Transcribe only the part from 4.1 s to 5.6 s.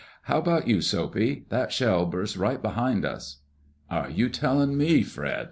telling me, Fred?"